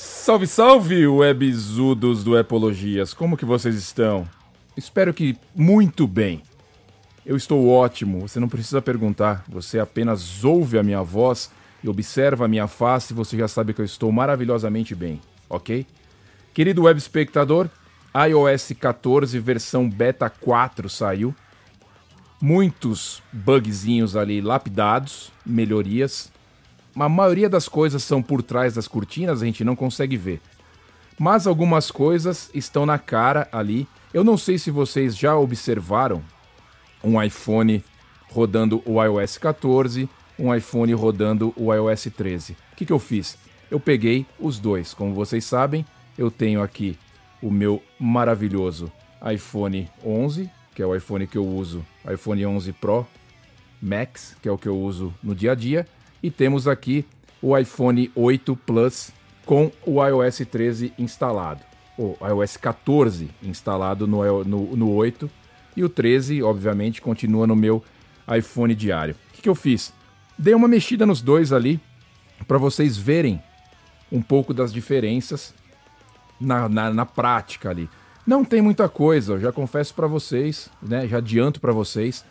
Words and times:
Salve, 0.00 0.46
salve, 0.46 1.08
webzudos 1.08 2.22
do 2.22 2.38
Epologias! 2.38 3.12
Como 3.12 3.36
que 3.36 3.44
vocês 3.44 3.74
estão? 3.74 4.28
Espero 4.76 5.12
que 5.12 5.36
muito 5.56 6.06
bem. 6.06 6.40
Eu 7.26 7.36
estou 7.36 7.68
ótimo, 7.68 8.20
você 8.20 8.38
não 8.38 8.48
precisa 8.48 8.80
perguntar, 8.80 9.44
você 9.48 9.80
apenas 9.80 10.44
ouve 10.44 10.78
a 10.78 10.84
minha 10.84 11.02
voz 11.02 11.50
e 11.82 11.88
observa 11.88 12.44
a 12.44 12.48
minha 12.48 12.68
face 12.68 13.12
e 13.12 13.16
você 13.16 13.36
já 13.36 13.48
sabe 13.48 13.74
que 13.74 13.80
eu 13.80 13.84
estou 13.84 14.12
maravilhosamente 14.12 14.94
bem, 14.94 15.20
ok? 15.50 15.84
Querido 16.54 16.84
web 16.84 16.96
espectador, 16.96 17.68
iOS 18.14 18.74
14 18.78 19.36
versão 19.40 19.90
beta 19.90 20.30
4 20.30 20.88
saiu. 20.88 21.34
Muitos 22.40 23.20
bugzinhos 23.32 24.14
ali 24.14 24.40
lapidados, 24.40 25.32
melhorias. 25.44 26.30
A 26.94 27.08
maioria 27.08 27.48
das 27.48 27.68
coisas 27.68 28.02
são 28.02 28.22
por 28.22 28.42
trás 28.42 28.74
das 28.74 28.88
cortinas, 28.88 29.42
a 29.42 29.44
gente 29.44 29.64
não 29.64 29.76
consegue 29.76 30.16
ver. 30.16 30.40
Mas 31.18 31.46
algumas 31.46 31.90
coisas 31.90 32.50
estão 32.54 32.86
na 32.86 32.98
cara 32.98 33.48
ali. 33.50 33.88
Eu 34.14 34.22
não 34.22 34.36
sei 34.36 34.58
se 34.58 34.70
vocês 34.70 35.16
já 35.16 35.36
observaram 35.36 36.22
um 37.02 37.20
iPhone 37.22 37.84
rodando 38.30 38.82
o 38.84 39.02
iOS 39.02 39.38
14, 39.38 40.08
um 40.38 40.54
iPhone 40.54 40.92
rodando 40.92 41.52
o 41.56 41.72
iOS 41.74 42.08
13. 42.16 42.52
O 42.72 42.76
que, 42.76 42.86
que 42.86 42.92
eu 42.92 42.98
fiz? 42.98 43.36
Eu 43.70 43.80
peguei 43.80 44.26
os 44.38 44.58
dois. 44.58 44.94
Como 44.94 45.14
vocês 45.14 45.44
sabem, 45.44 45.84
eu 46.16 46.30
tenho 46.30 46.62
aqui 46.62 46.98
o 47.42 47.50
meu 47.50 47.82
maravilhoso 47.98 48.90
iPhone 49.32 49.90
11, 50.04 50.50
que 50.74 50.82
é 50.82 50.86
o 50.86 50.94
iPhone 50.94 51.26
que 51.26 51.36
eu 51.36 51.46
uso, 51.46 51.84
iPhone 52.10 52.46
11 52.46 52.72
Pro 52.74 53.06
Max, 53.80 54.36
que 54.40 54.48
é 54.48 54.52
o 54.52 54.58
que 54.58 54.68
eu 54.68 54.78
uso 54.78 55.12
no 55.22 55.34
dia 55.34 55.52
a 55.52 55.54
dia, 55.54 55.86
e 56.22 56.30
temos 56.30 56.66
aqui 56.66 57.04
o 57.40 57.56
iPhone 57.56 58.10
8 58.14 58.56
Plus 58.56 59.12
com 59.46 59.70
o 59.86 60.04
iOS 60.04 60.42
13 60.50 60.92
instalado, 60.98 61.62
o 61.96 62.16
iOS 62.20 62.56
14 62.56 63.30
instalado 63.42 64.06
no, 64.06 64.44
no, 64.44 64.76
no 64.76 64.90
8 64.92 65.30
e 65.76 65.84
o 65.84 65.88
13, 65.88 66.42
obviamente, 66.42 67.00
continua 67.00 67.46
no 67.46 67.54
meu 67.54 67.82
iPhone 68.36 68.74
diário. 68.74 69.14
O 69.30 69.34
que, 69.34 69.42
que 69.42 69.48
eu 69.48 69.54
fiz? 69.54 69.92
Dei 70.36 70.54
uma 70.54 70.68
mexida 70.68 71.06
nos 71.06 71.22
dois 71.22 71.52
ali 71.52 71.80
para 72.46 72.58
vocês 72.58 72.96
verem 72.96 73.42
um 74.10 74.20
pouco 74.20 74.52
das 74.52 74.72
diferenças 74.72 75.54
na, 76.40 76.68
na, 76.68 76.92
na, 76.92 77.06
prática 77.06 77.70
ali. 77.70 77.88
Não 78.26 78.44
tem 78.44 78.60
muita 78.60 78.88
coisa, 78.88 79.34
eu 79.34 79.40
já 79.40 79.52
confesso 79.52 79.94
para 79.94 80.06
vocês, 80.06 80.70
né? 80.82 81.06
Já 81.06 81.18
adianto 81.18 81.60
para 81.60 81.72
vocês. 81.72 82.24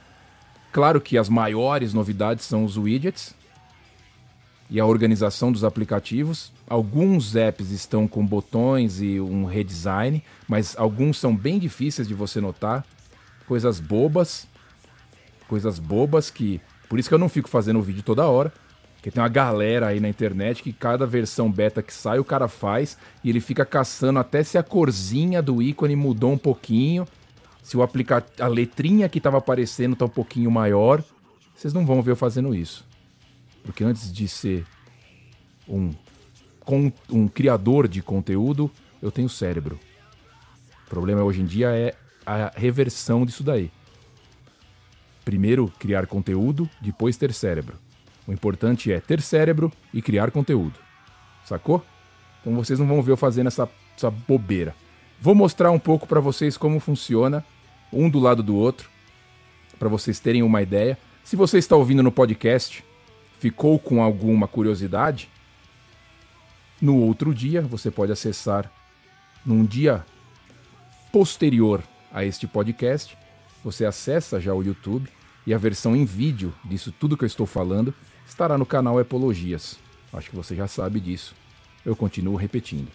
Claro 0.71 1.01
que 1.01 1.17
as 1.17 1.29
maiores 1.29 1.93
novidades 1.93 2.45
são 2.45 2.63
os 2.63 2.77
widgets 2.77 3.33
e 4.69 4.79
a 4.79 4.85
organização 4.85 5.51
dos 5.51 5.63
aplicativos. 5.63 6.51
Alguns 6.69 7.35
apps 7.35 7.71
estão 7.71 8.07
com 8.07 8.25
botões 8.25 9.01
e 9.01 9.19
um 9.19 9.45
redesign, 9.45 10.23
mas 10.47 10.75
alguns 10.77 11.17
são 11.17 11.35
bem 11.35 11.57
difíceis 11.57 12.07
de 12.07 12.13
você 12.13 12.41
notar 12.41 12.85
coisas 13.47 13.79
bobas, 13.79 14.47
coisas 15.47 15.79
bobas 15.79 16.29
que. 16.29 16.59
Por 16.89 16.99
isso 16.99 17.09
que 17.09 17.15
eu 17.15 17.19
não 17.19 17.29
fico 17.29 17.49
fazendo 17.49 17.79
o 17.79 17.81
vídeo 17.81 18.03
toda 18.03 18.27
hora. 18.27 18.51
Porque 18.95 19.11
tem 19.11 19.21
uma 19.21 19.29
galera 19.29 19.87
aí 19.87 19.99
na 19.99 20.09
internet 20.09 20.63
que 20.63 20.73
cada 20.73 21.05
versão 21.05 21.51
beta 21.51 21.83
que 21.83 21.93
sai 21.93 22.17
o 22.17 22.25
cara 22.25 22.47
faz 22.47 22.97
e 23.23 23.29
ele 23.29 23.39
fica 23.39 23.63
caçando 23.63 24.17
até 24.17 24.43
se 24.43 24.57
a 24.57 24.63
corzinha 24.63 25.41
do 25.41 25.61
ícone 25.61 25.95
mudou 25.95 26.31
um 26.31 26.37
pouquinho, 26.37 27.07
se 27.61 27.77
o 27.77 27.83
aplicativo, 27.83 28.43
a 28.43 28.47
letrinha 28.47 29.07
que 29.07 29.19
estava 29.19 29.37
aparecendo 29.37 29.95
tá 29.95 30.05
um 30.05 30.09
pouquinho 30.09 30.49
maior. 30.49 31.03
Vocês 31.55 31.73
não 31.73 31.85
vão 31.85 32.01
ver 32.01 32.11
eu 32.11 32.15
fazendo 32.15 32.55
isso. 32.55 32.83
Porque 33.67 33.83
antes 33.83 34.13
de 34.13 34.29
ser 34.29 34.65
um, 35.67 35.93
um 37.11 37.27
criador 37.27 37.85
de 37.85 38.01
conteúdo, 38.01 38.71
eu 39.01 39.11
tenho 39.11 39.27
cérebro. 39.27 39.77
O 40.85 40.89
problema 40.89 41.21
hoje 41.21 41.41
em 41.41 41.45
dia 41.45 41.75
é 41.75 41.93
a 42.25 42.49
reversão 42.55 43.25
disso 43.25 43.43
daí. 43.43 43.69
Primeiro 45.25 45.67
criar 45.77 46.07
conteúdo, 46.07 46.69
depois 46.79 47.17
ter 47.17 47.33
cérebro. 47.33 47.77
O 48.25 48.31
importante 48.31 48.89
é 48.89 49.01
ter 49.01 49.21
cérebro 49.21 49.69
e 49.93 50.01
criar 50.01 50.31
conteúdo. 50.31 50.79
Sacou? 51.43 51.85
Então 52.39 52.55
vocês 52.55 52.79
não 52.79 52.87
vão 52.87 53.01
ver 53.01 53.11
eu 53.11 53.17
fazendo 53.17 53.47
essa, 53.47 53.69
essa 53.97 54.09
bobeira. 54.09 54.73
Vou 55.19 55.35
mostrar 55.35 55.71
um 55.71 55.79
pouco 55.79 56.07
para 56.07 56.21
vocês 56.21 56.55
como 56.55 56.79
funciona, 56.79 57.43
um 57.91 58.09
do 58.09 58.19
lado 58.19 58.41
do 58.41 58.55
outro, 58.55 58.89
para 59.77 59.89
vocês 59.89 60.21
terem 60.21 60.41
uma 60.41 60.61
ideia. 60.61 60.97
Se 61.21 61.35
você 61.35 61.57
está 61.57 61.75
ouvindo 61.75 62.01
no 62.01 62.13
podcast, 62.13 62.86
ficou 63.39 63.77
com 63.79 64.01
alguma 64.01 64.47
curiosidade, 64.47 65.29
no 66.81 66.97
outro 66.97 67.33
dia 67.33 67.61
você 67.61 67.89
pode 67.89 68.11
acessar 68.11 68.71
num 69.45 69.65
dia 69.65 70.05
posterior 71.11 71.81
a 72.11 72.23
este 72.23 72.45
podcast, 72.47 73.17
você 73.63 73.85
acessa 73.85 74.39
já 74.39 74.53
o 74.53 74.61
YouTube 74.61 75.09
e 75.45 75.53
a 75.53 75.57
versão 75.57 75.95
em 75.95 76.05
vídeo 76.05 76.53
disso 76.63 76.91
tudo 76.91 77.17
que 77.17 77.23
eu 77.23 77.27
estou 77.27 77.45
falando 77.45 77.93
estará 78.27 78.57
no 78.57 78.65
canal 78.65 78.99
Epologias. 78.99 79.79
Acho 80.13 80.29
que 80.29 80.35
você 80.35 80.55
já 80.55 80.67
sabe 80.67 80.99
disso. 80.99 81.35
Eu 81.85 81.95
continuo 81.95 82.35
repetindo. 82.35 82.89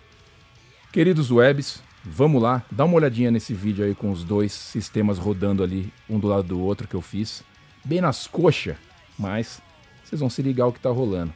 Queridos 0.93 1.31
webs, 1.31 1.83
vamos 2.05 2.43
lá, 2.43 2.63
dá 2.71 2.85
uma 2.85 2.97
olhadinha 2.97 3.31
nesse 3.31 3.55
vídeo 3.55 3.85
aí 3.85 3.95
com 3.95 4.11
os 4.11 4.23
dois 4.23 4.53
sistemas 4.53 5.19
rodando 5.19 5.63
ali, 5.63 5.93
um 6.09 6.19
do 6.19 6.29
lado 6.29 6.49
do 6.49 6.61
outro 6.61 6.87
que 6.87 6.95
eu 6.95 7.01
fiz. 7.01 7.43
Bem 7.85 8.01
nas 8.01 8.27
coxas, 8.27 8.77
mas 9.19 9.63
vocês 10.13 10.21
vão 10.21 10.29
se 10.29 10.43
ligar 10.43 10.67
o 10.67 10.73
que 10.73 10.79
está 10.79 10.91
rolando. 10.91 11.33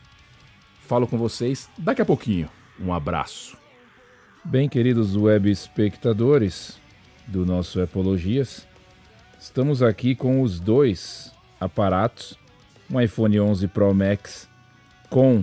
Falo 0.83 1.07
com 1.07 1.17
vocês 1.17 1.67
daqui 1.79 2.03
a 2.03 2.05
pouquinho. 2.05 2.51
Um 2.79 2.93
abraço. 2.93 3.57
Bem, 4.45 4.69
queridos 4.69 5.17
web 5.17 5.51
espectadores, 5.51 6.79
do 7.27 7.47
nosso 7.47 7.81
Epologias. 7.81 8.69
Estamos 9.41 9.83
aqui 9.83 10.15
com 10.15 10.43
os 10.43 10.61
dois 10.61 11.33
aparatos, 11.59 12.39
um 12.91 13.01
iPhone 13.01 13.41
11 13.41 13.67
Pro 13.69 13.95
Max 13.95 14.47
com 15.09 15.43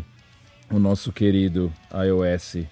o 0.69 0.77
nosso 0.77 1.11
querido 1.11 1.73
iOS 1.91 2.67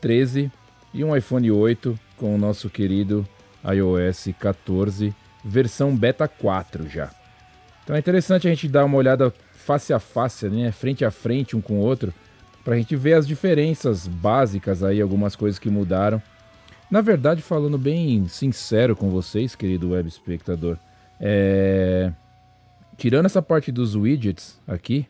13 0.00 0.50
e 0.94 1.04
um 1.04 1.14
iPhone 1.14 1.50
8 1.50 1.98
com 2.16 2.34
o 2.34 2.38
nosso 2.38 2.70
querido 2.70 3.28
iOS 3.62 4.30
14, 4.40 5.14
versão 5.44 5.94
beta 5.94 6.26
4 6.26 6.88
já. 6.88 7.10
Então 7.84 7.94
é 7.94 7.98
interessante 7.98 8.46
a 8.46 8.50
gente 8.50 8.66
dar 8.66 8.86
uma 8.86 8.96
olhada 8.96 9.32
face 9.68 9.92
a 9.92 9.98
face, 9.98 10.48
né, 10.48 10.72
frente 10.72 11.04
a 11.04 11.10
frente 11.10 11.56
um 11.56 11.60
com 11.60 11.74
o 11.74 11.80
outro, 11.80 12.12
para 12.64 12.74
a 12.74 12.78
gente 12.78 12.96
ver 12.96 13.12
as 13.14 13.26
diferenças 13.26 14.08
básicas 14.08 14.82
aí, 14.82 15.00
algumas 15.00 15.36
coisas 15.36 15.58
que 15.58 15.70
mudaram 15.70 16.22
na 16.90 17.02
verdade, 17.02 17.42
falando 17.42 17.76
bem 17.76 18.26
sincero 18.28 18.96
com 18.96 19.10
vocês, 19.10 19.54
querido 19.54 19.90
web 19.90 20.08
espectador, 20.08 20.78
é... 21.20 22.10
tirando 22.96 23.26
essa 23.26 23.42
parte 23.42 23.70
dos 23.70 23.94
widgets 23.94 24.58
aqui, 24.66 25.06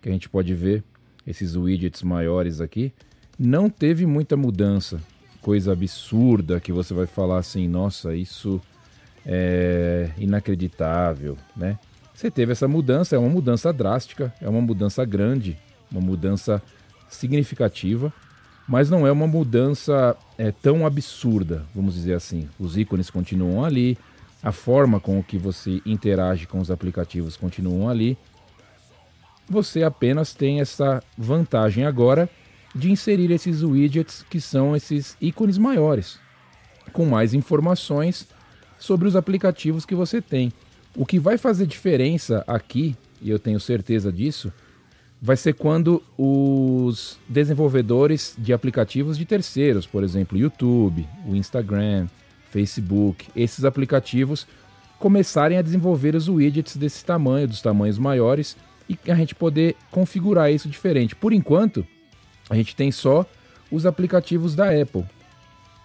que 0.00 0.08
a 0.08 0.12
gente 0.12 0.30
pode 0.30 0.54
ver, 0.54 0.82
esses 1.26 1.56
widgets 1.56 2.02
maiores 2.02 2.58
aqui, 2.60 2.90
não 3.38 3.68
teve 3.68 4.06
muita 4.06 4.34
mudança. 4.34 4.98
Coisa 5.42 5.72
absurda 5.72 6.58
que 6.58 6.72
você 6.72 6.94
vai 6.94 7.06
falar 7.06 7.38
assim, 7.38 7.68
nossa, 7.68 8.14
isso 8.14 8.60
é 9.24 10.10
inacreditável, 10.16 11.36
né? 11.54 11.78
Você 12.20 12.30
teve 12.30 12.52
essa 12.52 12.68
mudança, 12.68 13.16
é 13.16 13.18
uma 13.18 13.30
mudança 13.30 13.72
drástica, 13.72 14.32
é 14.42 14.48
uma 14.48 14.60
mudança 14.60 15.04
grande, 15.04 15.56
uma 15.90 16.00
mudança 16.00 16.62
significativa 17.08 18.12
mas 18.70 18.88
não 18.88 19.04
é 19.04 19.10
uma 19.10 19.26
mudança 19.26 20.16
é, 20.38 20.52
tão 20.52 20.86
absurda, 20.86 21.66
vamos 21.74 21.94
dizer 21.94 22.14
assim. 22.14 22.48
Os 22.56 22.78
ícones 22.78 23.10
continuam 23.10 23.64
ali, 23.64 23.98
a 24.40 24.52
forma 24.52 25.00
com 25.00 25.20
que 25.24 25.36
você 25.36 25.82
interage 25.84 26.46
com 26.46 26.60
os 26.60 26.70
aplicativos 26.70 27.36
continuam 27.36 27.88
ali. 27.88 28.16
Você 29.48 29.82
apenas 29.82 30.34
tem 30.34 30.60
essa 30.60 31.02
vantagem 31.18 31.84
agora 31.84 32.30
de 32.72 32.92
inserir 32.92 33.32
esses 33.32 33.64
widgets 33.64 34.24
que 34.30 34.40
são 34.40 34.76
esses 34.76 35.16
ícones 35.20 35.58
maiores, 35.58 36.20
com 36.92 37.04
mais 37.04 37.34
informações 37.34 38.28
sobre 38.78 39.08
os 39.08 39.16
aplicativos 39.16 39.84
que 39.84 39.96
você 39.96 40.22
tem. 40.22 40.52
O 40.94 41.06
que 41.06 41.18
vai 41.18 41.38
fazer 41.38 41.66
diferença 41.66 42.44
aqui, 42.46 42.96
e 43.22 43.30
eu 43.30 43.38
tenho 43.38 43.60
certeza 43.60 44.12
disso, 44.12 44.52
vai 45.22 45.36
ser 45.36 45.54
quando 45.54 46.02
os 46.16 47.18
desenvolvedores 47.28 48.34
de 48.38 48.52
aplicativos 48.52 49.18
de 49.18 49.24
terceiros, 49.24 49.86
por 49.86 50.02
exemplo, 50.02 50.36
YouTube, 50.36 51.06
o 51.26 51.36
Instagram, 51.36 52.08
Facebook, 52.50 53.28
esses 53.36 53.64
aplicativos 53.64 54.46
começarem 54.98 55.58
a 55.58 55.62
desenvolver 55.62 56.14
os 56.14 56.28
widgets 56.28 56.76
desse 56.76 57.04
tamanho, 57.04 57.48
dos 57.48 57.62
tamanhos 57.62 57.98
maiores, 57.98 58.56
e 58.88 58.98
a 59.10 59.14
gente 59.14 59.34
poder 59.34 59.76
configurar 59.90 60.52
isso 60.52 60.68
diferente. 60.68 61.14
Por 61.14 61.32
enquanto, 61.32 61.86
a 62.48 62.56
gente 62.56 62.74
tem 62.74 62.90
só 62.90 63.24
os 63.70 63.86
aplicativos 63.86 64.54
da 64.54 64.68
Apple 64.70 65.04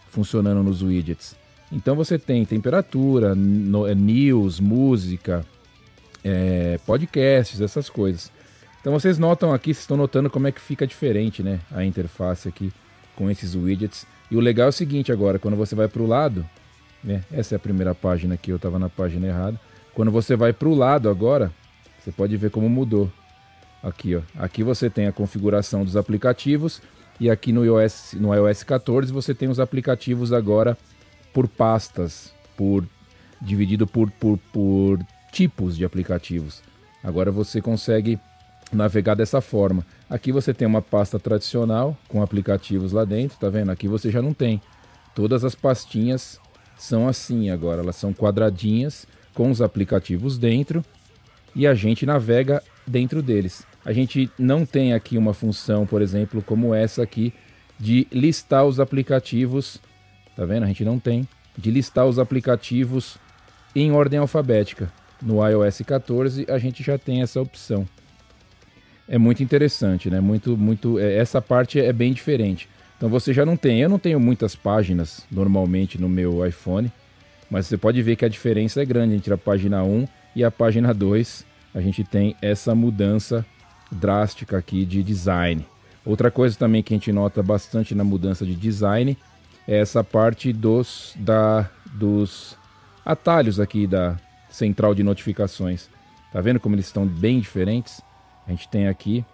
funcionando 0.09 0.63
nos 0.63 0.81
widgets. 0.81 1.35
Então 1.71 1.95
você 1.95 2.17
tem 2.17 2.45
temperatura, 2.45 3.33
news, 3.35 4.59
música, 4.59 5.45
é, 6.23 6.79
podcasts, 6.85 7.61
essas 7.61 7.89
coisas. 7.89 8.31
Então 8.81 8.93
vocês 8.93 9.17
notam 9.17 9.53
aqui, 9.53 9.73
vocês 9.73 9.83
estão 9.83 9.97
notando 9.97 10.29
como 10.29 10.47
é 10.47 10.51
que 10.51 10.61
fica 10.61 10.85
diferente, 10.85 11.41
né? 11.41 11.59
A 11.71 11.83
interface 11.83 12.47
aqui 12.47 12.71
com 13.15 13.29
esses 13.29 13.55
widgets. 13.55 14.05
E 14.29 14.35
o 14.35 14.39
legal 14.39 14.67
é 14.67 14.69
o 14.69 14.73
seguinte 14.73 15.11
agora, 15.11 15.39
quando 15.39 15.57
você 15.57 15.73
vai 15.75 15.87
para 15.87 16.01
o 16.01 16.07
lado, 16.07 16.45
né? 17.03 17.23
Essa 17.31 17.55
é 17.55 17.57
a 17.57 17.59
primeira 17.59 17.95
página 17.95 18.35
aqui, 18.35 18.51
eu 18.51 18.57
estava 18.57 18.77
na 18.77 18.89
página 18.89 19.27
errada. 19.27 19.59
Quando 19.93 20.11
você 20.11 20.35
vai 20.35 20.53
para 20.53 20.67
o 20.67 20.75
lado 20.75 21.09
agora, 21.09 21.51
você 21.99 22.11
pode 22.11 22.35
ver 22.37 22.51
como 22.51 22.69
mudou. 22.69 23.11
Aqui, 23.81 24.15
ó. 24.15 24.21
Aqui 24.37 24.63
você 24.63 24.89
tem 24.89 25.07
a 25.07 25.11
configuração 25.11 25.83
dos 25.83 25.95
aplicativos 25.95 26.81
e 27.19 27.29
aqui 27.29 27.51
no 27.51 27.63
iOS, 27.63 28.13
no 28.13 28.33
iOS 28.33 28.63
14 28.63 29.11
você 29.11 29.33
tem 29.33 29.47
os 29.47 29.59
aplicativos 29.59 30.33
agora 30.33 30.77
por 31.35 31.49
pastas, 31.49 32.33
por 32.55 32.87
dividido 33.41 33.85
por, 33.85 34.09
por, 34.09 34.37
por 34.53 35.05
tipos 35.33 35.75
de 35.75 35.83
aplicativos. 35.83 36.63
Agora 37.03 37.29
você 37.29 37.61
consegue 37.61 38.17
navegar 38.71 39.15
dessa 39.15 39.41
forma. 39.41 39.85
Aqui 40.09 40.31
você 40.31 40.53
tem 40.53 40.65
uma 40.65 40.81
pasta 40.81 41.19
tradicional 41.19 41.97
com 42.07 42.23
aplicativos 42.23 42.93
lá 42.93 43.03
dentro, 43.03 43.37
tá 43.37 43.49
vendo? 43.49 43.69
Aqui 43.69 43.85
você 43.85 44.09
já 44.09 44.21
não 44.21 44.33
tem. 44.33 44.61
Todas 45.13 45.43
as 45.43 45.53
pastinhas 45.53 46.39
são 46.77 47.05
assim 47.05 47.49
agora, 47.49 47.81
elas 47.81 47.97
são 47.97 48.13
quadradinhas 48.13 49.05
com 49.33 49.51
os 49.51 49.61
aplicativos 49.61 50.37
dentro 50.37 50.85
e 51.53 51.67
a 51.67 51.75
gente 51.75 52.05
navega 52.05 52.63
dentro 52.87 53.21
deles. 53.21 53.67
A 53.83 53.91
gente 53.91 54.31
não 54.39 54.65
tem 54.65 54.93
aqui 54.93 55.17
uma 55.17 55.33
função, 55.33 55.85
por 55.85 56.01
exemplo, 56.01 56.41
como 56.41 56.73
essa 56.73 57.03
aqui 57.03 57.33
de 57.77 58.07
listar 58.09 58.65
os 58.65 58.79
aplicativos, 58.79 59.81
tá 60.35 60.45
vendo? 60.45 60.63
A 60.63 60.67
gente 60.67 60.83
não 60.83 60.99
tem 60.99 61.27
de 61.57 61.71
listar 61.71 62.05
os 62.05 62.19
aplicativos 62.19 63.17
em 63.75 63.91
ordem 63.91 64.19
alfabética. 64.19 64.91
No 65.21 65.45
iOS 65.47 65.81
14 65.85 66.45
a 66.49 66.57
gente 66.57 66.83
já 66.83 66.97
tem 66.97 67.21
essa 67.21 67.41
opção 67.41 67.87
é 69.07 69.17
muito 69.17 69.43
interessante, 69.43 70.09
né? 70.09 70.19
Muito, 70.19 70.57
muito. 70.57 70.99
É, 70.99 71.15
essa 71.15 71.41
parte 71.41 71.79
é 71.79 71.93
bem 71.93 72.13
diferente. 72.13 72.67
Então 72.97 73.09
você 73.09 73.33
já 73.33 73.45
não 73.45 73.55
tem. 73.55 73.81
Eu 73.81 73.89
não 73.89 73.99
tenho 73.99 74.19
muitas 74.19 74.55
páginas 74.55 75.25
normalmente 75.31 75.99
no 75.99 76.09
meu 76.09 76.45
iPhone, 76.45 76.91
mas 77.49 77.67
você 77.67 77.77
pode 77.77 78.01
ver 78.01 78.15
que 78.15 78.25
a 78.25 78.29
diferença 78.29 78.81
é 78.81 78.85
grande 78.85 79.15
entre 79.15 79.33
a 79.33 79.37
página 79.37 79.83
1 79.83 80.07
e 80.35 80.43
a 80.43 80.51
página 80.51 80.93
2. 80.93 81.45
A 81.73 81.81
gente 81.81 82.03
tem 82.03 82.35
essa 82.41 82.73
mudança 82.73 83.45
drástica 83.91 84.57
aqui 84.57 84.85
de 84.85 85.03
design. 85.03 85.65
Outra 86.05 86.31
coisa 86.31 86.57
também 86.57 86.81
que 86.81 86.93
a 86.93 86.97
gente 86.97 87.11
nota 87.11 87.43
bastante 87.43 87.93
na 87.93 88.03
mudança 88.03 88.45
de 88.45 88.55
design 88.55 89.17
essa 89.67 90.03
parte 90.03 90.53
dos, 90.53 91.13
da, 91.17 91.69
dos 91.93 92.57
atalhos 93.05 93.59
aqui 93.59 93.87
da 93.87 94.17
central 94.49 94.93
de 94.95 95.03
notificações. 95.03 95.89
Tá 96.31 96.41
vendo 96.41 96.59
como 96.59 96.75
eles 96.75 96.87
estão 96.87 97.05
bem 97.05 97.39
diferentes? 97.39 98.01
A 98.47 98.51
gente 98.51 98.67
tem 98.69 98.87
aqui 98.87 99.25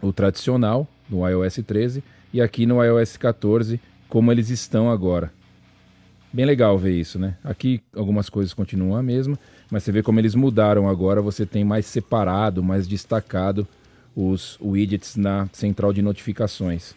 o 0.00 0.12
tradicional 0.12 0.86
no 1.08 1.28
iOS 1.28 1.60
13 1.66 2.02
e 2.32 2.40
aqui 2.40 2.66
no 2.66 2.82
iOS 2.82 3.16
14 3.16 3.80
como 4.08 4.32
eles 4.32 4.48
estão 4.50 4.90
agora. 4.90 5.32
Bem 6.32 6.44
legal 6.44 6.76
ver 6.78 6.92
isso, 6.92 7.18
né? 7.18 7.36
Aqui 7.42 7.80
algumas 7.94 8.28
coisas 8.28 8.52
continuam 8.52 8.96
a 8.96 9.02
mesma, 9.02 9.38
mas 9.70 9.82
você 9.82 9.90
vê 9.90 10.02
como 10.02 10.20
eles 10.20 10.34
mudaram 10.34 10.88
agora, 10.88 11.22
você 11.22 11.46
tem 11.46 11.64
mais 11.64 11.86
separado, 11.86 12.62
mais 12.62 12.86
destacado 12.86 13.66
os 14.14 14.58
widgets 14.60 15.16
na 15.16 15.48
central 15.52 15.92
de 15.92 16.02
notificações. 16.02 16.94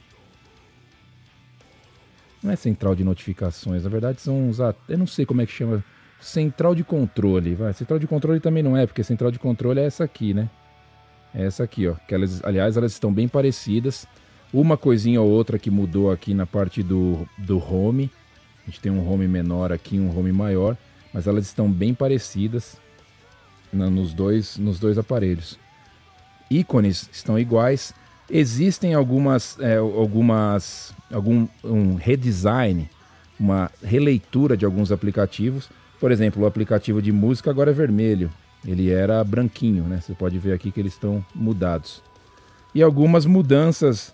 Não 2.44 2.52
é 2.52 2.56
central 2.56 2.96
de 2.96 3.04
notificações, 3.04 3.84
na 3.84 3.90
verdade 3.90 4.20
são 4.20 4.50
uns. 4.50 4.60
Eu 4.60 4.98
não 4.98 5.06
sei 5.08 5.26
como 5.26 5.42
é 5.42 5.46
que 5.46 5.52
chama. 5.52 5.84
Central 6.20 6.76
de 6.76 6.84
controle. 6.84 7.56
Vai. 7.56 7.74
Central 7.74 8.00
de 8.00 8.08
controle 8.08 8.40
também 8.40 8.62
não 8.62 8.78
é, 8.78 8.86
porque 8.86 9.04
central 9.04 9.32
de 9.32 9.40
controle 9.40 9.80
é 9.80 9.86
essa 9.86 10.04
aqui, 10.04 10.34
né? 10.34 10.50
É 11.34 11.46
essa 11.46 11.64
aqui, 11.64 11.88
ó. 11.88 11.96
Que 12.08 12.14
elas, 12.14 12.44
aliás, 12.44 12.78
elas 12.78 12.92
estão 12.92 13.12
bem 13.12 13.28
parecidas. 13.28 14.08
Uma 14.54 14.78
coisinha 14.78 15.22
ou 15.22 15.30
outra 15.30 15.58
que 15.58 15.72
mudou 15.72 16.12
aqui 16.12 16.34
na 16.34 16.46
parte 16.46 16.84
do, 16.84 17.28
do 17.38 17.58
home. 17.58 18.12
A 18.64 18.70
gente 18.70 18.80
tem 18.82 18.92
um 18.92 19.08
home 19.08 19.28
menor 19.28 19.72
aqui, 19.72 20.00
um 20.00 20.16
home 20.16 20.32
maior, 20.32 20.78
mas 21.14 21.26
elas 21.26 21.46
estão 21.46 21.72
bem 21.72 21.94
parecidas 21.94 22.78
nos 23.74 24.14
dois, 24.14 24.58
nos 24.58 24.80
dois 24.80 24.98
aparelhos. 24.98 25.58
Ícones 26.50 27.10
estão 27.12 27.40
iguais. 27.40 27.94
Existem 28.34 28.94
algumas, 28.94 29.60
é, 29.60 29.76
algumas, 29.76 30.94
algum 31.12 31.48
um 31.62 31.96
redesign, 31.96 32.90
uma 33.38 33.70
releitura 33.84 34.56
de 34.56 34.64
alguns 34.64 34.90
aplicativos. 34.90 35.70
Por 36.00 36.12
exemplo, 36.12 36.44
o 36.44 36.46
aplicativo 36.46 37.02
de 37.02 37.12
música 37.12 37.50
agora 37.52 37.72
é 37.72 37.74
vermelho. 37.74 38.32
Ele 38.66 38.90
era 38.90 39.22
branquinho, 39.24 39.84
né? 39.84 40.00
Você 40.00 40.14
pode 40.14 40.40
ver 40.40 40.54
aqui 40.54 40.72
que 40.72 40.80
eles 40.80 40.94
estão 40.94 41.26
mudados. 41.36 42.02
E 42.74 42.82
algumas 42.82 43.26
mudanças 43.26 44.14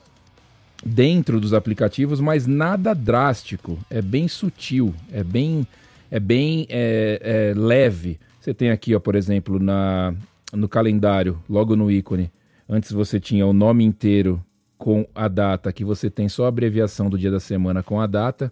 dentro 0.84 1.40
dos 1.40 1.54
aplicativos, 1.54 2.19
mas 2.19 2.48
nada 2.48 2.96
drástico. 2.96 3.78
É 3.88 4.02
bem 4.02 4.28
sutil, 4.28 4.96
é 5.12 5.24
bem, 5.24 5.68
é 6.10 6.19
bem 6.19 6.66
é, 6.69 7.52
é 7.52 7.60
leve. 7.60 8.19
Você 8.42 8.52
tem 8.52 8.72
aqui, 8.72 8.96
ó, 8.96 9.00
por 9.00 9.14
exemplo, 9.14 9.60
na, 9.60 10.14
no 10.52 10.68
calendário, 10.68 11.38
logo 11.48 11.75
no 11.75 11.92
ícone. 11.92 12.31
Antes 12.69 12.92
você 12.92 13.19
tinha 13.19 13.46
o 13.46 13.54
nome 13.54 13.84
inteiro 13.84 14.44
com 14.78 15.08
a 15.16 15.28
data, 15.28 15.69
aqui 15.69 15.84
você 15.84 16.10
tem 16.10 16.28
só 16.28 16.46
a 16.46 16.50
abreviação 16.50 17.10
do 17.10 17.18
dia 17.18 17.31
da 17.31 17.40
semana 17.40 17.81
com 17.81 18.00
a 18.00 18.06
data. 18.06 18.52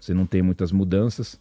Você 0.00 0.14
não 0.14 0.26
tem 0.26 0.42
muitas 0.42 0.72
mudanças. 0.72 1.40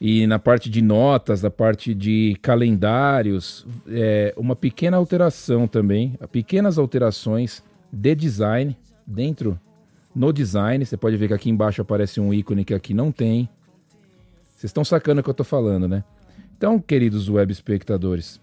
E 0.00 0.26
na 0.26 0.38
parte 0.38 0.68
de 0.68 0.82
notas, 0.82 1.42
na 1.42 1.50
parte 1.50 1.94
de 1.94 2.36
calendários, 2.42 3.66
é, 3.88 4.34
uma 4.36 4.54
pequena 4.54 4.96
alteração 4.96 5.66
também, 5.66 6.18
pequenas 6.30 6.76
alterações 6.76 7.62
de 7.90 8.14
design 8.14 8.76
dentro 9.06 9.58
no 10.14 10.32
design. 10.32 10.84
Você 10.84 10.96
pode 10.96 11.16
ver 11.16 11.28
que 11.28 11.34
aqui 11.34 11.50
embaixo 11.50 11.80
aparece 11.80 12.20
um 12.20 12.34
ícone 12.34 12.64
que 12.64 12.74
aqui 12.74 12.92
não 12.92 13.10
tem. 13.10 13.48
Vocês 14.54 14.70
estão 14.70 14.84
sacando 14.84 15.20
o 15.20 15.24
que 15.24 15.30
eu 15.30 15.32
estou 15.32 15.46
falando, 15.46 15.88
né? 15.88 16.04
Então, 16.56 16.78
queridos 16.78 17.28
web 17.28 17.52
espectadores, 17.52 18.40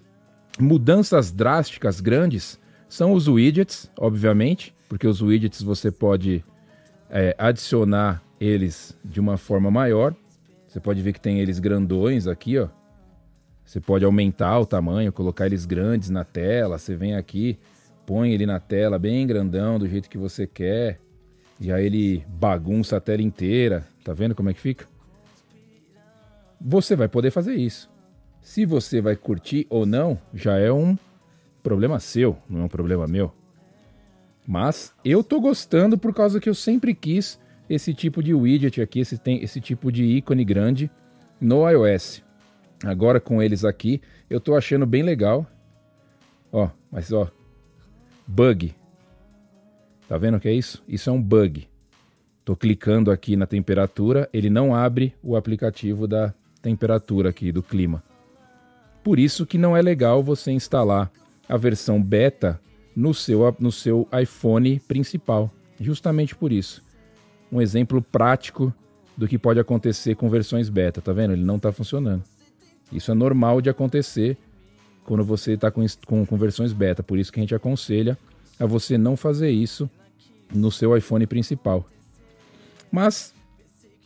mudanças 0.57 1.31
drásticas 1.31 2.00
grandes 2.00 2.60
são 2.88 3.13
os 3.13 3.28
widgets, 3.28 3.92
obviamente, 3.98 4.74
porque 4.88 5.06
os 5.06 5.22
widgets 5.22 5.62
você 5.62 5.92
pode 5.92 6.44
é, 7.10 7.36
adicionar 7.38 8.24
eles 8.40 8.98
de 9.04 9.19
uma 9.19 9.38
forma 9.38 9.69
maior. 9.69 10.16
Você 10.68 10.80
pode 10.80 11.01
ver 11.01 11.13
que 11.13 11.22
tem 11.22 11.40
eles 11.40 11.60
grandões 11.60 12.28
aqui, 12.28 12.57
ó. 12.57 12.69
Você 13.66 13.80
pode 13.80 14.04
aumentar 14.04 14.60
o 14.60 14.66
tamanho, 14.66 15.12
colocar 15.12 15.46
eles 15.46 15.66
grandes 15.66 16.10
na 16.10 16.24
tela. 16.24 16.80
Você 16.80 16.96
vem 16.96 17.16
aqui, 17.16 17.60
põe 18.06 18.31
ele 18.34 18.46
na 18.46 18.60
tela 18.60 18.98
bem 18.98 19.28
grandão, 19.28 19.78
do 19.78 19.88
jeito 19.88 20.10
que 20.10 20.18
você 20.18 20.48
quer. 20.48 21.00
E 21.60 21.72
aí 21.72 21.86
ele 21.86 22.25
bagunça 22.27 22.98
a 22.98 23.00
tela 23.00 23.22
inteira. 23.22 23.86
Tá 24.03 24.12
vendo 24.12 24.34
como 24.34 24.50
é 24.50 24.53
que 24.53 24.60
fica? 24.60 24.88
Você 26.60 26.96
vai 26.96 27.08
poder 27.08 27.29
fazer 27.29 27.56
isso. 27.56 27.89
Se 28.41 28.65
você 28.65 29.01
vai 29.01 29.15
curtir 29.15 29.67
ou 29.69 29.86
não, 29.86 30.19
já 30.34 30.58
é 30.58 30.72
um 30.72 30.98
problema 31.62 32.00
seu, 32.00 32.38
não 32.50 32.62
é 32.62 32.63
um 32.63 32.69
problema 32.69 33.08
meu. 33.08 33.31
Mas 34.48 34.93
eu 35.05 35.24
tô 35.24 35.39
gostando 35.39 35.98
por 35.98 36.13
causa 36.13 36.39
que 36.39 36.50
eu 36.50 36.55
sempre 36.55 36.96
quis 36.96 37.39
esse 37.69 37.93
tipo 37.93 38.24
de 38.24 38.34
widget 38.34 38.81
aqui, 38.81 39.01
esse, 39.01 39.17
tem, 39.17 39.43
esse 39.43 39.62
tipo 39.62 39.91
de 39.91 40.03
ícone 40.03 40.43
grande 40.43 40.89
no 41.39 41.69
iOS. 41.69 42.24
Agora 42.84 43.19
com 43.19 43.43
eles 43.43 43.63
aqui, 43.63 44.01
eu 44.29 44.39
tô 44.39 44.55
achando 44.55 44.86
bem 44.86 45.03
legal. 45.03 45.46
Ó, 46.51 46.69
mas 46.91 47.12
ó, 47.12 47.29
bug. 48.25 48.74
Tá 50.08 50.17
vendo 50.17 50.38
o 50.38 50.39
que 50.39 50.48
é 50.48 50.53
isso? 50.53 50.84
Isso 50.88 51.10
é 51.10 51.13
um 51.13 51.22
bug. 51.22 51.67
Tô 52.43 52.55
clicando 52.55 53.12
aqui 53.12 53.36
na 53.36 53.46
temperatura, 53.46 54.27
ele 54.34 54.50
não 54.50 54.74
abre 54.74 55.13
o 55.22 55.36
aplicativo 55.36 56.08
da 56.08 56.34
temperatura 56.63 57.29
aqui 57.29 57.51
do 57.51 57.62
clima. 57.62 58.01
Por 59.03 59.20
isso 59.20 59.46
que 59.46 59.58
não 59.58 59.75
é 59.75 59.82
legal 59.82 60.22
você 60.22 60.51
instalar 60.51 61.12
a 61.48 61.58
versão 61.58 62.01
beta 62.01 62.60
no 62.96 63.13
seu, 63.13 63.56
no 63.60 63.72
seu 63.72 64.08
iPhone 64.22 64.79
principal. 64.82 65.51
Justamente 65.79 66.36
por 66.36 66.51
isso 66.51 66.84
um 67.51 67.62
exemplo 67.62 68.01
prático 68.01 68.74
do 69.18 69.27
que 69.27 69.38
pode 69.38 69.60
acontecer 69.60 70.15
com 70.15 70.29
versões 70.29 70.70
beta, 70.70 71.01
tá 71.01 71.12
vendo? 71.12 71.34
Ele 71.34 71.44
não 71.44 71.58
está 71.58 71.72
funcionando. 71.72 72.24
Isso 72.91 73.12
é 73.12 73.13
normal 73.13 73.62
de 73.62 73.70
acontecer 73.70 74.38
quando 75.03 75.24
você 75.24 75.53
está 75.53 75.72
com, 75.72 75.86
com, 76.06 76.25
com 76.25 76.38
versões 76.38 76.72
beta, 76.72 77.03
por 77.03 77.18
isso 77.18 77.32
que 77.32 77.39
a 77.39 77.44
gente 77.44 77.56
aconselha 77.56 78.18
a 78.60 78.65
você 78.65 78.98
não 78.98 79.18
fazer 79.18 79.50
isso 79.50 79.89
no 80.53 80.72
seu 80.72 80.96
iPhone 80.96 81.25
principal. 81.25 81.86
Mas 82.91 83.34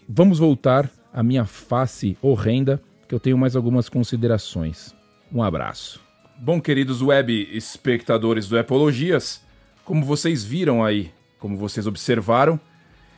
vamos 0.08 0.40
voltar 0.40 0.90
à 1.14 1.22
minha 1.22 1.46
face 1.46 2.18
horrenda, 2.22 2.82
que 3.14 3.16
eu 3.16 3.20
tenho 3.20 3.38
mais 3.38 3.56
algumas 3.56 3.88
considerações. 3.88 4.96
Um 5.32 5.44
abraço. 5.44 6.02
Bom, 6.36 6.60
queridos 6.60 7.00
web 7.00 7.48
espectadores 7.56 8.48
do 8.48 8.58
Epologias, 8.58 9.40
como 9.86 10.04
vocês 10.04 10.44
viram 10.44 10.84
aí, 10.84 11.12
como 11.38 11.56
vocês 11.56 11.86
observaram, 11.86 12.60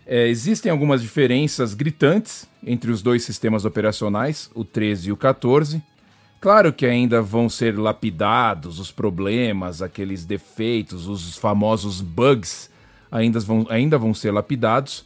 é, 0.05 0.27
existem 0.27 0.69
algumas 0.69 1.01
diferenças 1.01 1.73
gritantes 1.73 2.45
entre 2.61 2.91
os 2.91 3.01
dois 3.01 3.23
sistemas 3.23 3.63
operacionais, 3.63 4.51
o 4.53 4.65
13 4.65 5.07
e 5.07 5.11
o 5.13 5.17
14. 5.17 5.81
Claro 6.41 6.73
que 6.73 6.85
ainda 6.85 7.21
vão 7.21 7.47
ser 7.47 7.79
lapidados 7.79 8.81
os 8.81 8.91
problemas, 8.91 9.81
aqueles 9.81 10.25
defeitos, 10.25 11.07
os 11.07 11.37
famosos 11.37 12.01
bugs 12.01 12.69
ainda 13.09 13.39
vão, 13.39 13.65
ainda 13.69 13.97
vão 13.97 14.13
ser 14.13 14.31
lapidados, 14.31 15.05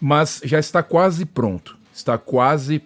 mas 0.00 0.40
já 0.42 0.58
está 0.58 0.82
quase 0.82 1.24
pronto. 1.24 1.78
Está 1.94 2.18
quase 2.18 2.82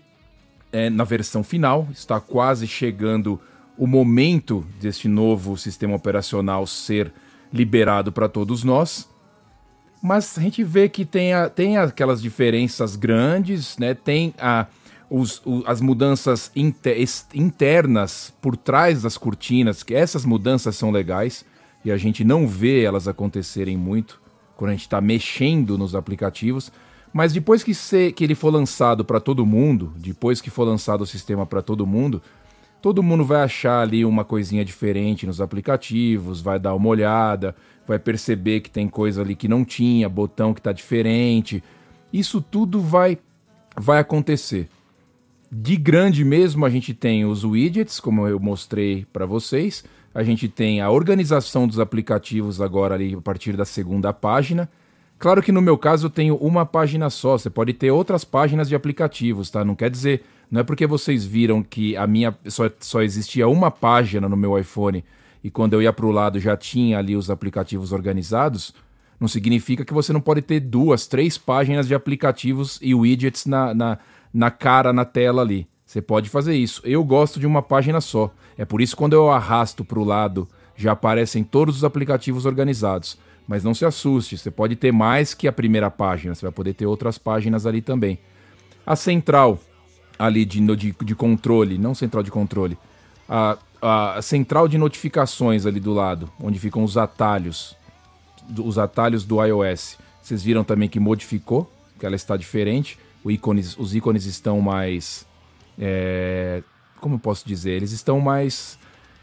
é, 0.72 0.90
na 0.90 1.04
versão 1.04 1.42
final, 1.42 1.88
está 1.92 2.20
quase 2.20 2.66
chegando 2.66 3.40
o 3.76 3.86
momento 3.86 4.66
deste 4.80 5.08
novo 5.08 5.56
sistema 5.56 5.94
operacional 5.94 6.66
ser 6.66 7.12
liberado 7.52 8.12
para 8.12 8.28
todos 8.28 8.62
nós. 8.62 9.08
Mas 10.02 10.38
a 10.38 10.40
gente 10.40 10.62
vê 10.64 10.88
que 10.88 11.04
tem, 11.04 11.32
a, 11.32 11.48
tem 11.48 11.76
aquelas 11.76 12.22
diferenças 12.22 12.96
grandes, 12.96 13.76
né? 13.78 13.94
tem 13.94 14.34
a, 14.38 14.66
os, 15.10 15.42
o, 15.44 15.62
as 15.66 15.80
mudanças 15.80 16.50
inter, 16.54 16.96
internas 17.34 18.32
por 18.40 18.56
trás 18.56 19.02
das 19.02 19.18
cortinas, 19.18 19.82
que 19.82 19.94
essas 19.94 20.24
mudanças 20.24 20.76
são 20.76 20.90
legais 20.90 21.44
e 21.84 21.90
a 21.90 21.96
gente 21.96 22.24
não 22.24 22.46
vê 22.46 22.82
elas 22.82 23.08
acontecerem 23.08 23.76
muito 23.76 24.20
quando 24.56 24.70
a 24.70 24.72
gente 24.72 24.82
está 24.82 25.00
mexendo 25.00 25.76
nos 25.76 25.94
aplicativos. 25.94 26.70
Mas 27.12 27.32
depois 27.32 27.62
que, 27.62 27.74
se, 27.74 28.12
que 28.12 28.22
ele 28.22 28.34
for 28.34 28.52
lançado 28.52 29.04
para 29.04 29.20
todo 29.20 29.44
mundo, 29.44 29.92
depois 29.96 30.40
que 30.40 30.50
for 30.50 30.64
lançado 30.64 31.02
o 31.02 31.06
sistema 31.06 31.44
para 31.44 31.60
todo 31.60 31.86
mundo, 31.86 32.22
todo 32.80 33.02
mundo 33.02 33.24
vai 33.24 33.42
achar 33.42 33.80
ali 33.82 34.04
uma 34.04 34.24
coisinha 34.24 34.64
diferente 34.64 35.26
nos 35.26 35.40
aplicativos, 35.40 36.40
vai 36.40 36.58
dar 36.58 36.74
uma 36.74 36.88
olhada, 36.88 37.54
vai 37.86 37.98
perceber 37.98 38.60
que 38.60 38.70
tem 38.70 38.88
coisa 38.88 39.22
ali 39.22 39.34
que 39.34 39.48
não 39.48 39.64
tinha, 39.64 40.08
botão 40.08 40.54
que 40.54 40.60
está 40.60 40.72
diferente. 40.72 41.62
Isso 42.12 42.40
tudo 42.40 42.80
vai 42.80 43.18
vai 43.76 43.98
acontecer. 43.98 44.68
De 45.50 45.76
grande 45.76 46.24
mesmo, 46.24 46.64
a 46.64 46.70
gente 46.70 46.94
tem 46.94 47.24
os 47.24 47.44
widgets, 47.44 47.98
como 47.98 48.26
eu 48.28 48.38
mostrei 48.38 49.04
para 49.12 49.26
vocês. 49.26 49.84
A 50.14 50.22
gente 50.22 50.48
tem 50.48 50.80
a 50.80 50.90
organização 50.90 51.66
dos 51.66 51.80
aplicativos 51.80 52.60
agora 52.60 52.94
ali 52.94 53.14
a 53.14 53.20
partir 53.20 53.56
da 53.56 53.64
segunda 53.64 54.12
página. 54.12 54.68
Claro 55.20 55.42
que 55.42 55.52
no 55.52 55.60
meu 55.60 55.76
caso 55.76 56.06
eu 56.06 56.10
tenho 56.10 56.34
uma 56.36 56.64
página 56.64 57.10
só, 57.10 57.36
você 57.36 57.50
pode 57.50 57.74
ter 57.74 57.90
outras 57.90 58.24
páginas 58.24 58.70
de 58.70 58.74
aplicativos, 58.74 59.50
tá? 59.50 59.62
Não 59.62 59.74
quer 59.74 59.90
dizer, 59.90 60.22
não 60.50 60.62
é 60.62 60.64
porque 60.64 60.86
vocês 60.86 61.26
viram 61.26 61.62
que 61.62 61.94
a 61.94 62.06
minha 62.06 62.34
só, 62.46 62.70
só 62.80 63.02
existia 63.02 63.46
uma 63.46 63.70
página 63.70 64.30
no 64.30 64.36
meu 64.36 64.58
iPhone 64.58 65.04
e 65.44 65.50
quando 65.50 65.74
eu 65.74 65.82
ia 65.82 65.92
para 65.92 66.06
o 66.06 66.10
lado 66.10 66.40
já 66.40 66.56
tinha 66.56 66.98
ali 66.98 67.14
os 67.16 67.28
aplicativos 67.28 67.92
organizados, 67.92 68.74
não 69.20 69.28
significa 69.28 69.84
que 69.84 69.92
você 69.92 70.10
não 70.10 70.22
pode 70.22 70.40
ter 70.40 70.58
duas, 70.58 71.06
três 71.06 71.36
páginas 71.36 71.86
de 71.86 71.94
aplicativos 71.94 72.78
e 72.80 72.94
widgets 72.94 73.44
na, 73.44 73.74
na, 73.74 73.98
na 74.32 74.50
cara, 74.50 74.90
na 74.90 75.04
tela 75.04 75.42
ali. 75.42 75.68
Você 75.84 76.00
pode 76.00 76.30
fazer 76.30 76.56
isso. 76.56 76.80
Eu 76.82 77.04
gosto 77.04 77.38
de 77.38 77.46
uma 77.46 77.60
página 77.60 78.00
só. 78.00 78.32
É 78.56 78.64
por 78.64 78.80
isso 78.80 78.96
que 78.96 78.98
quando 78.98 79.12
eu 79.12 79.30
arrasto 79.30 79.84
para 79.84 79.98
o 79.98 80.04
lado 80.04 80.48
já 80.74 80.92
aparecem 80.92 81.44
todos 81.44 81.76
os 81.76 81.84
aplicativos 81.84 82.46
organizados. 82.46 83.18
Mas 83.50 83.64
não 83.64 83.74
se 83.74 83.84
assuste, 83.84 84.38
você 84.38 84.48
pode 84.48 84.76
ter 84.76 84.92
mais 84.92 85.34
que 85.34 85.48
a 85.48 85.52
primeira 85.52 85.90
página, 85.90 86.32
você 86.32 86.42
vai 86.42 86.52
poder 86.52 86.72
ter 86.72 86.86
outras 86.86 87.18
páginas 87.18 87.66
ali 87.66 87.82
também. 87.82 88.16
A 88.86 88.94
central 88.94 89.58
ali 90.16 90.44
de, 90.44 90.60
de, 90.76 90.94
de 91.02 91.14
controle, 91.16 91.76
não 91.76 91.92
central 91.92 92.22
de 92.22 92.30
controle, 92.30 92.78
a, 93.28 93.58
a 93.82 94.22
central 94.22 94.68
de 94.68 94.78
notificações 94.78 95.66
ali 95.66 95.80
do 95.80 95.92
lado, 95.92 96.30
onde 96.40 96.60
ficam 96.60 96.84
os 96.84 96.96
atalhos, 96.96 97.76
os 98.56 98.78
atalhos 98.78 99.24
do 99.24 99.44
iOS. 99.44 99.98
Vocês 100.22 100.44
viram 100.44 100.62
também 100.62 100.88
que 100.88 101.00
modificou, 101.00 101.68
que 101.98 102.06
ela 102.06 102.14
está 102.14 102.36
diferente. 102.36 103.00
Ícones, 103.26 103.76
os 103.76 103.96
ícones 103.96 104.26
estão 104.26 104.60
mais. 104.60 105.26
É, 105.76 106.62
como 107.00 107.16
eu 107.16 107.18
posso 107.18 107.48
dizer? 107.48 107.72
Eles 107.72 107.90
estão 107.90 108.20
mais 108.20 108.78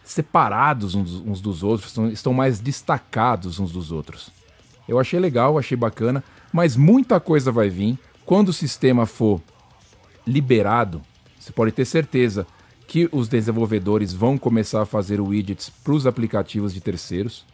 separados 0.08 0.96
uns, 0.96 1.42
dos 1.42 1.64
outros, 1.64 1.96
estão 2.14 2.34
mais 2.34 2.60
destacados 2.60 3.60
uns 3.60 3.72
dos 3.74 3.92
outros. 3.92 4.30
Eu 4.88 4.98
achei 4.98 5.20
legal, 5.20 5.58
achei 5.58 5.76
bacana, 5.76 6.24
mas 6.52 6.78
muita 6.78 7.20
coisa 7.20 7.52
vai 7.52 7.70
vir. 7.70 8.00
Quando 8.26 8.50
o 8.50 8.54
sistema 8.54 9.06
for 9.06 9.42
liberado, 10.26 11.02
você 11.38 11.52
pode 11.52 11.74
ter 11.74 11.84
certeza 11.84 12.48
que 12.88 13.10
os 13.12 13.28
desenvolvedores 13.28 14.14
vão 14.14 14.38
começar 14.38 14.82
a 14.82 14.86
fazer 14.86 15.20
widgets 15.20 15.70
para 15.70 15.94
os 15.94 16.08
aplicativos 16.08 16.74
de 16.74 16.80
terceiros. 16.80 17.46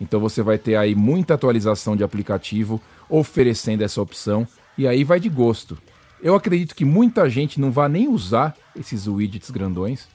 Então 0.00 0.18
você 0.18 0.42
vai 0.42 0.58
ter 0.58 0.74
aí 0.74 0.96
muita 0.96 1.34
atualização 1.34 1.96
de 1.96 2.02
aplicativo 2.02 2.80
oferecendo 3.08 3.82
essa 3.82 4.02
opção 4.02 4.46
e 4.76 4.88
aí 4.88 5.04
vai 5.04 5.20
de 5.20 5.28
gosto. 5.28 5.78
Eu 6.20 6.34
acredito 6.34 6.74
que 6.74 6.84
muita 6.84 7.30
gente 7.30 7.60
não 7.60 7.70
vai 7.70 7.88
nem 7.88 8.08
usar 8.08 8.56
esses 8.74 9.06
widgets 9.06 9.50
grandões. 9.50 10.08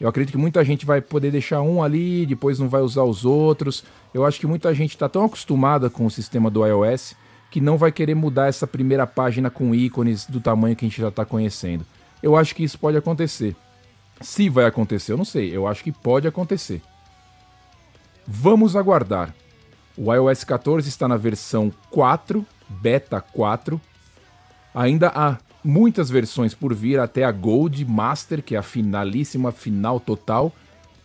Eu 0.00 0.08
acredito 0.08 0.32
que 0.32 0.38
muita 0.38 0.64
gente 0.64 0.86
vai 0.86 1.00
poder 1.00 1.30
deixar 1.30 1.60
um 1.60 1.82
ali, 1.82 2.24
depois 2.24 2.58
não 2.58 2.68
vai 2.68 2.80
usar 2.80 3.02
os 3.02 3.24
outros. 3.24 3.84
Eu 4.14 4.24
acho 4.24 4.38
que 4.38 4.46
muita 4.46 4.72
gente 4.72 4.90
está 4.90 5.08
tão 5.08 5.24
acostumada 5.24 5.90
com 5.90 6.06
o 6.06 6.10
sistema 6.10 6.50
do 6.50 6.64
iOS 6.64 7.16
que 7.50 7.60
não 7.60 7.76
vai 7.76 7.90
querer 7.90 8.14
mudar 8.14 8.46
essa 8.46 8.66
primeira 8.66 9.06
página 9.06 9.50
com 9.50 9.74
ícones 9.74 10.26
do 10.26 10.40
tamanho 10.40 10.76
que 10.76 10.84
a 10.84 10.88
gente 10.88 11.00
já 11.00 11.08
está 11.08 11.24
conhecendo. 11.24 11.84
Eu 12.22 12.36
acho 12.36 12.54
que 12.54 12.62
isso 12.62 12.78
pode 12.78 12.96
acontecer. 12.96 13.56
Se 14.20 14.48
vai 14.48 14.66
acontecer, 14.66 15.12
eu 15.12 15.16
não 15.16 15.24
sei. 15.24 15.54
Eu 15.54 15.66
acho 15.66 15.82
que 15.82 15.92
pode 15.92 16.28
acontecer. 16.28 16.82
Vamos 18.26 18.76
aguardar. 18.76 19.34
O 19.96 20.12
iOS 20.12 20.44
14 20.44 20.88
está 20.88 21.08
na 21.08 21.16
versão 21.16 21.72
4, 21.90 22.46
beta 22.68 23.20
4. 23.20 23.80
Ainda 24.74 25.08
há 25.08 25.38
muitas 25.64 26.10
versões 26.10 26.54
por 26.54 26.74
vir 26.74 26.98
até 26.98 27.24
a 27.24 27.32
Gold 27.32 27.84
Master, 27.84 28.42
que 28.42 28.54
é 28.54 28.58
a 28.58 28.62
finalíssima 28.62 29.52
final 29.52 29.98
total, 29.98 30.52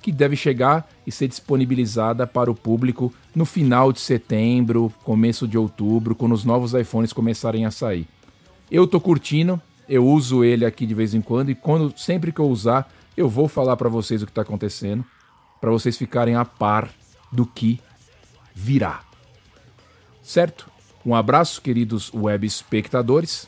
que 0.01 0.12
deve 0.12 0.36
chegar 0.36 0.88
e 1.07 1.12
ser 1.12 1.27
disponibilizada 1.27 2.27
para 2.27 2.51
o 2.51 2.55
público 2.55 3.13
no 3.33 3.45
final 3.45 3.93
de 3.93 4.01
setembro, 4.01 4.93
começo 5.03 5.48
de 5.48 5.57
outubro, 5.57 6.13
quando 6.13 6.33
os 6.33 6.43
novos 6.43 6.74
iPhones 6.74 7.13
começarem 7.13 7.65
a 7.65 7.72
sair. 7.72 8.05
Eu 8.69 8.86
tô 8.86 9.00
curtindo, 9.00 9.62
eu 9.88 10.05
uso 10.05 10.43
ele 10.43 10.65
aqui 10.65 10.86
de 10.86 10.93
vez 10.93 11.13
em 11.13 11.22
quando 11.22 11.51
e 11.51 11.55
quando 11.55 11.98
sempre 11.98 12.31
que 12.31 12.39
eu 12.39 12.50
usar, 12.50 12.91
eu 13.15 13.29
vou 13.29 13.48
falar 13.48 13.77
para 13.77 13.89
vocês 13.89 14.22
o 14.22 14.25
que 14.25 14.31
está 14.31 14.41
acontecendo, 14.41 15.05
para 15.62 15.72
vocês 15.72 15.98
ficarem 15.98 16.36
a 16.36 16.43
par 16.43 16.89
do 17.31 17.45
que 17.45 17.79
virá. 18.53 19.01
Certo? 20.22 20.69
Um 21.05 21.15
abraço, 21.15 21.62
queridos 21.62 22.13
web 22.13 22.45
espectadores. 22.45 23.48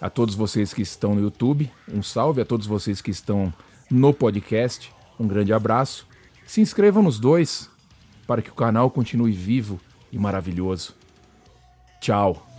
A 0.00 0.08
todos 0.08 0.34
vocês 0.34 0.72
que 0.72 0.82
estão 0.82 1.14
no 1.14 1.20
YouTube, 1.20 1.70
um 1.92 2.02
salve. 2.02 2.40
A 2.40 2.44
todos 2.44 2.66
vocês 2.66 3.02
que 3.02 3.10
estão 3.10 3.52
no 3.90 4.14
podcast, 4.14 4.92
um 5.18 5.26
grande 5.26 5.52
abraço. 5.52 6.06
Se 6.46 6.60
inscrevam 6.60 7.02
nos 7.02 7.18
dois 7.18 7.70
para 8.26 8.40
que 8.40 8.50
o 8.50 8.54
canal 8.54 8.90
continue 8.90 9.32
vivo 9.32 9.80
e 10.10 10.18
maravilhoso. 10.18 10.94
Tchau. 12.00 12.49